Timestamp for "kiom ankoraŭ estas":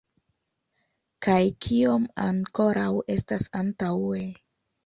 1.67-3.49